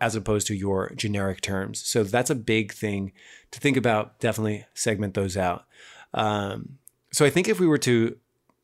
[0.00, 1.80] as opposed to your generic terms.
[1.80, 3.12] So that's a big thing
[3.50, 4.18] to think about.
[4.20, 5.64] Definitely segment those out.
[6.12, 6.78] Um,
[7.12, 8.16] so i think if we were to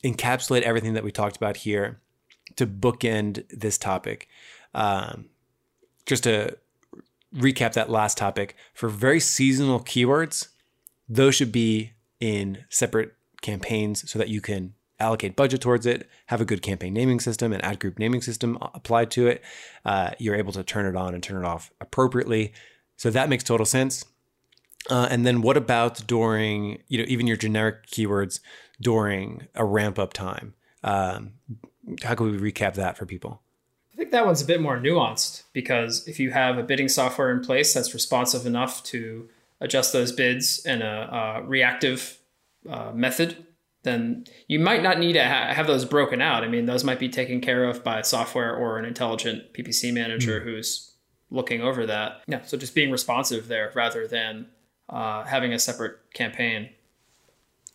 [0.06, 2.00] encapsulate everything that we talked about here
[2.56, 4.28] to bookend this topic.
[4.74, 5.26] Um,
[6.06, 6.56] just to
[7.34, 10.48] recap that last topic, for very seasonal keywords,
[11.08, 16.40] those should be in separate campaigns so that you can allocate budget towards it, have
[16.40, 19.42] a good campaign naming system, and ad group naming system applied to it.
[19.84, 22.52] Uh, you're able to turn it on and turn it off appropriately.
[22.96, 24.04] So that makes total sense.
[24.88, 28.40] Uh, and then what about during, you know, even your generic keywords
[28.80, 30.54] during a ramp up time?
[30.82, 31.32] Um,
[32.02, 33.42] how can we recap that for people?
[33.92, 37.30] I think that one's a bit more nuanced because if you have a bidding software
[37.30, 39.28] in place that's responsive enough to
[39.60, 40.86] adjust those bids in a,
[41.40, 42.18] uh reactive
[42.68, 43.46] uh, method,
[43.84, 46.44] then you might not need to ha- have those broken out.
[46.44, 50.40] I mean, those might be taken care of by software or an intelligent PPC manager
[50.40, 50.48] mm-hmm.
[50.48, 50.92] who's
[51.30, 52.22] looking over that.
[52.26, 54.46] Yeah, so just being responsive there rather than
[54.88, 56.70] uh, having a separate campaign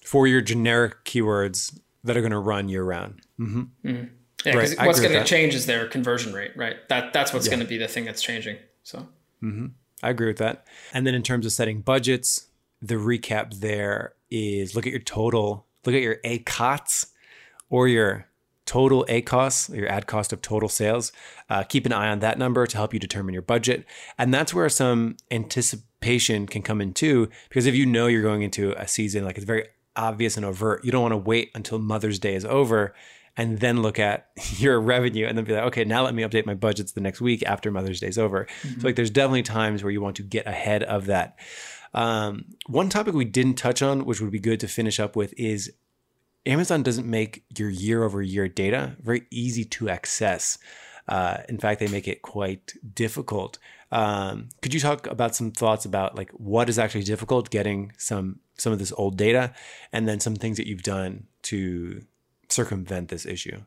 [0.04, 3.22] for your generic keywords that are going to run year round.
[3.40, 3.62] Mm-hmm.
[3.86, 4.06] Mm-hmm.
[4.46, 4.76] Yeah, right.
[4.80, 6.76] what's going to change is their conversion rate, right?
[6.90, 7.52] That that's what's yeah.
[7.52, 8.58] going to be the thing that's changing.
[8.84, 9.08] So,
[9.44, 9.68] mm-hmm.
[10.02, 10.66] I agree with that.
[10.94, 12.48] And then in terms of setting budgets,
[12.82, 17.12] the recap there is look at your total, look at your ACOTS
[17.70, 18.28] or your
[18.66, 21.12] total ACOS, your ad cost of total sales.
[21.50, 23.86] Uh, keep an eye on that number to help you determine your budget.
[24.18, 28.42] And that's where some anticipation can come in too, because if you know you're going
[28.42, 31.80] into a season, like it's very obvious and overt, you don't want to wait until
[31.80, 32.93] Mother's Day is over
[33.38, 34.27] and then look at
[34.58, 37.21] your revenue and then be like, okay, now let me update my budgets the next
[37.21, 38.47] week after Mother's Day is over.
[38.63, 38.82] Mm-hmm.
[38.82, 41.38] So like there's definitely times where you want to get ahead of that.
[41.93, 45.34] Um, one topic we didn't touch on, which would be good to finish up with,
[45.38, 45.73] is
[46.45, 50.58] Amazon doesn't make your year over year data very easy to access.
[51.08, 53.60] Uh, in fact, they make it quite difficult.
[53.91, 58.39] Um, could you talk about some thoughts about like what is actually difficult getting some
[58.58, 59.54] some of this old data,
[59.91, 62.01] and then some things that you've done to
[62.49, 63.62] circumvent this issue?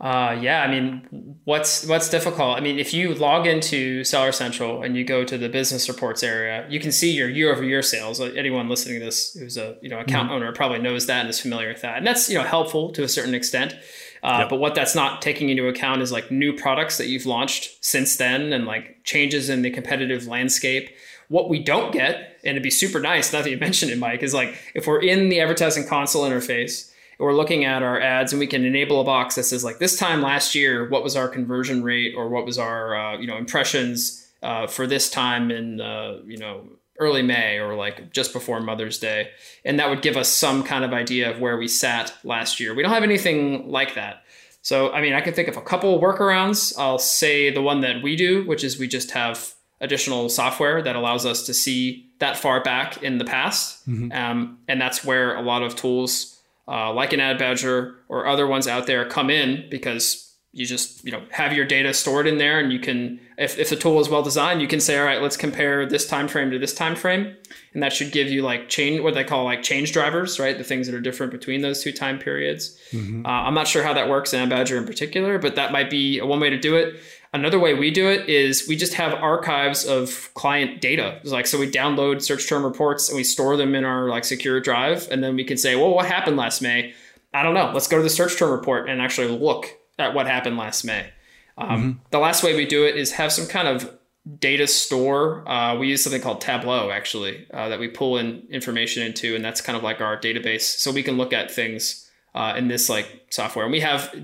[0.00, 2.56] Uh, yeah, I mean, what's what's difficult?
[2.56, 6.22] I mean, if you log into Seller Central and you go to the business reports
[6.22, 8.20] area, you can see your year over year sales.
[8.20, 10.36] Anyone listening to this who's a you know account mm-hmm.
[10.36, 13.04] owner probably knows that and is familiar with that, and that's you know helpful to
[13.04, 13.76] a certain extent.
[14.24, 14.48] Uh, yep.
[14.48, 18.16] But what that's not taking into account is like new products that you've launched since
[18.16, 20.90] then, and like changes in the competitive landscape.
[21.28, 24.22] What we don't get, and it'd be super nice now that you mentioned it, Mike,
[24.22, 28.40] is like if we're in the advertising console interface we're looking at our ads and
[28.40, 31.28] we can enable a box that says like this time last year what was our
[31.28, 35.80] conversion rate or what was our uh, you know impressions uh, for this time in
[35.80, 36.66] uh, you know
[36.98, 39.30] early may or like just before mother's day
[39.64, 42.74] and that would give us some kind of idea of where we sat last year.
[42.74, 44.22] We don't have anything like that.
[44.62, 46.72] So i mean i can think of a couple workarounds.
[46.78, 50.96] I'll say the one that we do which is we just have additional software that
[50.96, 53.86] allows us to see that far back in the past.
[53.88, 54.12] Mm-hmm.
[54.12, 56.34] um, and that's where a lot of tools
[56.66, 61.04] uh, like an Ad Badger or other ones out there come in because you just
[61.04, 63.98] you know have your data stored in there and you can if, if the tool
[64.00, 66.72] is well designed you can say all right let's compare this time frame to this
[66.72, 67.36] time frame
[67.74, 70.64] and that should give you like change what they call like change drivers right the
[70.64, 73.26] things that are different between those two time periods mm-hmm.
[73.26, 76.20] uh, i'm not sure how that works in badger in particular but that might be
[76.20, 76.94] one way to do it
[77.34, 81.18] Another way we do it is we just have archives of client data.
[81.20, 84.24] It's like so we download search term reports and we store them in our like
[84.24, 86.94] secure drive, and then we can say, well, what happened last May?
[87.32, 87.72] I don't know.
[87.74, 89.66] Let's go to the search term report and actually look
[89.98, 91.10] at what happened last May.
[91.56, 91.98] Um, mm-hmm.
[92.10, 93.96] The last way we do it is have some kind of
[94.38, 95.48] data store.
[95.48, 99.44] Uh, we use something called Tableau actually uh, that we pull in information into, and
[99.44, 100.62] that's kind of like our database.
[100.62, 103.64] So we can look at things uh, in this like software.
[103.64, 104.14] And we have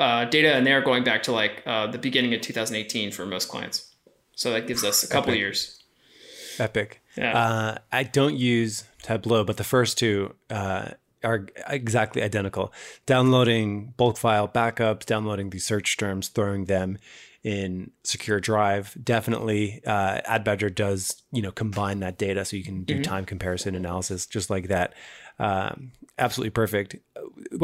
[0.00, 3.48] uh, data in there going back to like uh, the beginning of 2018 for most
[3.48, 3.92] clients.
[4.34, 5.38] So that gives us a couple Epic.
[5.38, 5.82] years.
[6.58, 7.02] Epic.
[7.16, 7.36] Yeah.
[7.36, 10.90] Uh, I don't use Tableau, but the first two uh,
[11.24, 12.72] are exactly identical.
[13.06, 16.98] Downloading bulk file backups, downloading these search terms, throwing them
[17.46, 22.82] in secure drive definitely uh, adbadger does you know combine that data so you can
[22.82, 23.02] do mm-hmm.
[23.02, 24.94] time comparison analysis just like that
[25.38, 26.96] um, absolutely perfect.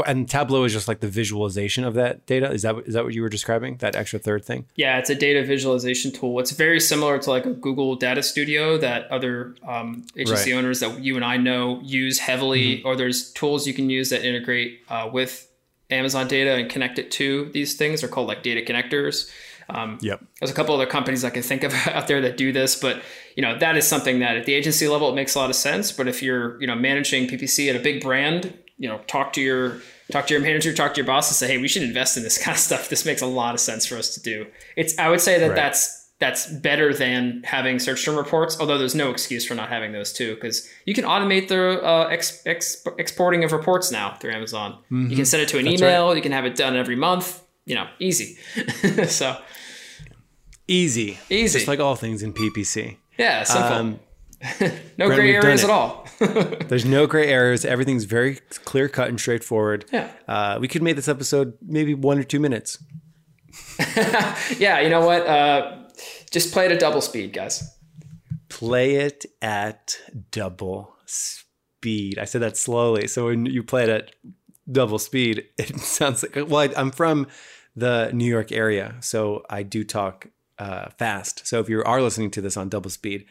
[0.06, 2.50] And Tableau is just like the visualization of that data.
[2.50, 3.76] Is that is that what you were describing?
[3.78, 4.66] That extra third thing?
[4.76, 6.38] Yeah, it's a data visualization tool.
[6.40, 10.58] It's very similar to like a Google Data Studio that other um, agency right.
[10.58, 12.78] owners that you and I know use heavily.
[12.78, 12.86] Mm-hmm.
[12.86, 15.48] Or there's tools you can use that integrate uh, with
[15.90, 18.00] Amazon data and connect it to these things.
[18.00, 19.30] They're called like data connectors.
[19.68, 20.22] Um, yep.
[20.40, 23.02] There's a couple other companies I can think of out there that do this, but
[23.36, 25.56] you know that is something that at the agency level it makes a lot of
[25.56, 25.92] sense.
[25.92, 29.40] But if you're you know managing PPC at a big brand, you know talk to
[29.40, 32.16] your talk to your manager, talk to your boss, and say, hey, we should invest
[32.16, 32.88] in this kind of stuff.
[32.88, 34.46] This makes a lot of sense for us to do.
[34.76, 35.56] It's I would say that right.
[35.56, 38.60] that's that's better than having search term reports.
[38.60, 42.06] Although there's no excuse for not having those too, because you can automate the uh,
[42.12, 44.74] ex, ex, exporting of reports now through Amazon.
[44.84, 45.10] Mm-hmm.
[45.10, 46.06] You can send it to an that's email.
[46.06, 46.16] Right.
[46.16, 47.42] You can have it done every month.
[47.64, 48.38] You know, easy.
[49.08, 49.36] so
[50.68, 51.18] Easy.
[51.28, 51.58] Easy.
[51.58, 52.96] Just like all things in PPC.
[53.18, 53.72] Yeah, simple.
[53.72, 54.00] Um,
[54.98, 56.08] no Brent, gray areas at all.
[56.18, 57.64] There's no gray areas.
[57.64, 59.84] Everything's very clear cut and straightforward.
[59.92, 60.10] Yeah.
[60.26, 62.82] Uh, we could make this episode maybe one or two minutes.
[64.58, 65.26] yeah, you know what?
[65.26, 65.84] Uh,
[66.30, 67.76] just play it at double speed, guys.
[68.48, 69.96] Play it at
[70.30, 72.18] double speed.
[72.18, 73.06] I said that slowly.
[73.06, 74.14] So when you play it at
[74.70, 77.28] double speed, it sounds like, well, I, I'm from
[77.76, 78.96] the New York area.
[79.00, 80.28] So I do talk
[80.62, 81.46] uh, fast.
[81.46, 83.26] So if you are listening to this on double speed,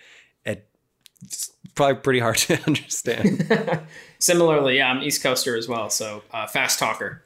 [1.23, 3.82] it's probably pretty hard to understand.
[4.19, 7.23] Similarly, yeah, I'm East Coaster as well, so uh, fast talker.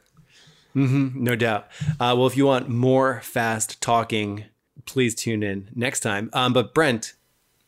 [0.73, 1.67] no doubt.
[1.91, 4.45] Uh, well, if you want more fast talking,
[4.85, 6.29] please tune in next time.
[6.33, 7.13] Um, but Brent,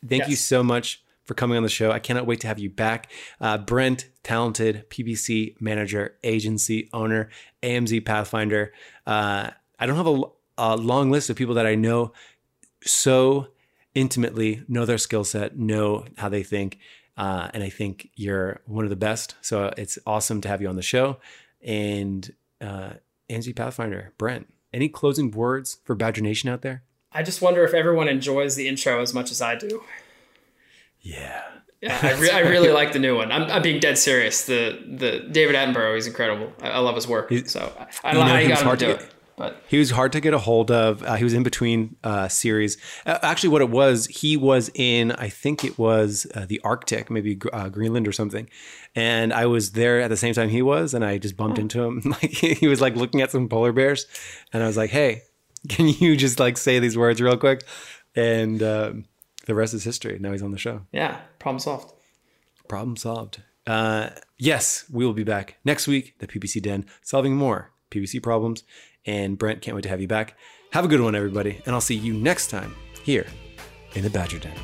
[0.07, 1.91] thank you so much for coming on the show.
[1.91, 3.11] I cannot wait to have you back.
[3.39, 7.29] Uh, Brent, talented PPC manager, agency owner,
[7.63, 8.73] AMZ Pathfinder.
[9.05, 10.23] Uh, I don't have a,
[10.57, 12.13] a long list of people that I know
[12.83, 13.47] so
[13.95, 16.79] intimately, know their skill set, know how they think.
[17.17, 19.35] Uh, and I think you're one of the best.
[19.41, 21.17] So it's awesome to have you on the show.
[21.63, 22.31] And
[22.61, 22.91] uh,
[23.29, 26.83] AMZ Pathfinder, Brent, any closing words for Badger Nation out there?
[27.11, 29.83] I just wonder if everyone enjoys the intro as much as I do.
[31.01, 31.41] Yeah.
[31.81, 33.31] Yeah, I, re- I really like the new one.
[33.31, 34.45] I'm, I'm being dead serious.
[34.45, 36.51] The the David Attenborough, he's incredible.
[36.59, 37.31] I, I love his work.
[37.45, 39.77] so I, I don't know, know, how he got him to do it, but He
[39.77, 41.03] was hard to get a hold of.
[41.03, 42.75] Uh, he was in between uh, series.
[43.05, 47.09] Uh, actually, what it was, he was in, I think it was uh, the Arctic,
[47.09, 48.49] maybe uh, Greenland or something.
[48.95, 51.83] And I was there at the same time he was, and I just bumped into
[51.83, 52.01] him.
[52.21, 54.07] Like he was like looking at some polar bears,
[54.51, 55.21] and I was like, "Hey,
[55.69, 57.61] can you just like say these words real quick?"
[58.15, 59.05] And um,
[59.45, 60.17] the rest is history.
[60.19, 60.81] Now he's on the show.
[60.91, 61.93] yeah, problem solved.
[62.67, 63.43] Problem solved.
[63.67, 68.63] Uh, yes, we will be back next week, the PPC Den, solving more PPC problems.
[69.07, 70.37] And Brent, can't wait to have you back.
[70.71, 71.61] Have a good one, everybody.
[71.65, 73.25] And I'll see you next time here
[73.95, 74.55] in the Badger Den.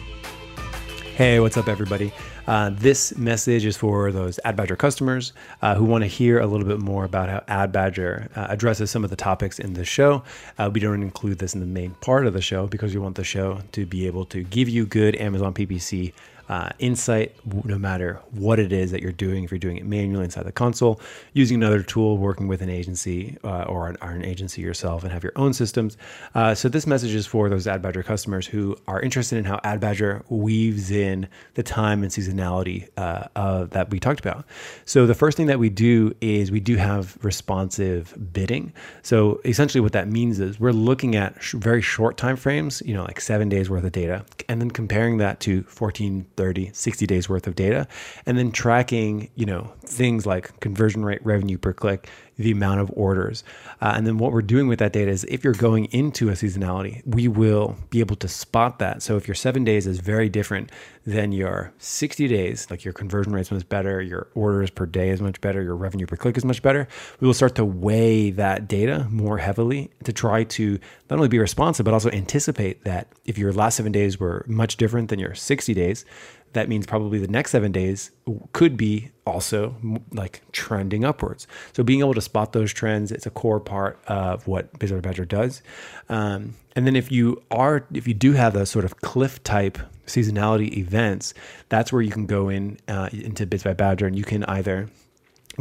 [1.16, 2.12] Hey, what's up, everybody?
[2.46, 5.32] Uh, this message is for those Ad Badger customers
[5.62, 8.92] uh, who want to hear a little bit more about how Ad Badger uh, addresses
[8.92, 10.24] some of the topics in the show.
[10.58, 13.16] Uh, we don't include this in the main part of the show because we want
[13.16, 16.12] the show to be able to give you good Amazon PPC
[16.50, 19.44] uh, insight, no matter what it is that you're doing.
[19.44, 21.00] If you're doing it manually inside the console,
[21.34, 25.12] using another tool, working with an agency uh, or, an, or an agency yourself, and
[25.12, 25.98] have your own systems.
[26.36, 29.60] Uh, so this message is for those Ad Badger customers who are interested in how
[29.64, 34.46] Ad Badger weaves in the time and seasonality uh, that we talked about.
[34.86, 38.74] So the first thing that we do is we do have responsive bidding.
[39.02, 42.94] So essentially, what that means is we're looking at sh- very short time frames, you
[42.94, 47.06] know, like seven days worth of data, and then comparing that to 14, 30, 60
[47.08, 47.88] days worth of data,
[48.26, 52.92] and then tracking, you know, things like conversion rate, revenue per click, the amount of
[52.96, 53.44] orders.
[53.82, 56.34] Uh, and then what we're doing with that data is if you're going into a
[56.34, 59.02] seasonality, we will be able to spot that.
[59.02, 60.72] So if your seven days is very different
[61.06, 65.22] than your 60 days, like your conversion rate's much better, your orders per day is
[65.22, 66.88] much better, your revenue per click is much better,
[67.20, 70.80] we will start to weigh that data more heavily to try to
[71.10, 74.78] not only be responsive, but also anticipate that if your last seven days were much
[74.78, 76.06] different than your 60 days,
[76.54, 78.12] that means probably the next seven days
[78.54, 79.76] could be also
[80.12, 81.48] like trending upwards.
[81.74, 85.00] So being able to spot those trends, it's a core part of what Bids by
[85.00, 85.62] Badger does.
[86.10, 89.78] Um, and then if you are, if you do have those sort of cliff type
[90.06, 91.34] seasonality events,
[91.70, 94.90] that's where you can go in uh, into Bids by Badger and you can either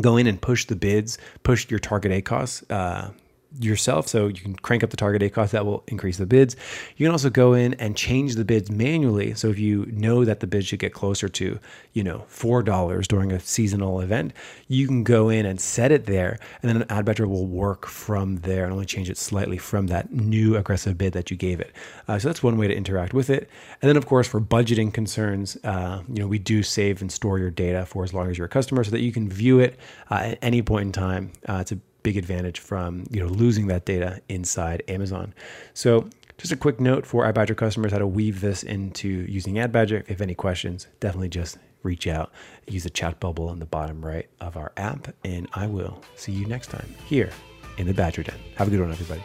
[0.00, 3.10] go in and push the bids, push your target ACOS uh,
[3.60, 4.08] yourself.
[4.08, 6.56] So you can crank up the target ACOS, that will increase the bids.
[6.96, 9.34] You can also go in and change the bids manually.
[9.34, 11.58] So if you know that the bid should get closer to,
[11.92, 14.32] you know, $4 during a seasonal event,
[14.68, 16.38] you can go in and set it there.
[16.62, 19.88] And then an ad badger will work from there and only change it slightly from
[19.88, 21.72] that new aggressive bid that you gave it.
[22.08, 23.48] Uh, so that's one way to interact with it.
[23.80, 27.38] And then, of course, for budgeting concerns, uh, you know, we do save and store
[27.38, 29.78] your data for as long as you're a customer so that you can view it
[30.10, 31.32] uh, at any point in time.
[31.48, 35.34] Uh, it's a big advantage from you know losing that data inside Amazon.
[35.74, 39.54] So just a quick note for Ad Badger customers how to weave this into using
[39.54, 40.00] AdBadger.
[40.00, 42.32] If you have any questions, definitely just reach out.
[42.66, 46.32] Use the chat bubble on the bottom right of our app, and I will see
[46.32, 47.30] you next time here
[47.78, 48.38] in the Badger Den.
[48.56, 49.22] Have a good one, everybody.